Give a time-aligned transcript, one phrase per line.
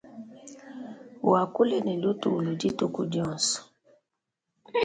[1.31, 3.59] Wakule ne lutulu dituku dionso.